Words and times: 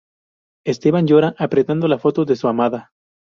Esteban 0.65 1.05
llora 1.05 1.35
apretando 1.37 1.87
la 1.87 1.99
foto 1.99 2.25
de 2.25 2.35
su 2.35 2.47
amada. 2.47 2.89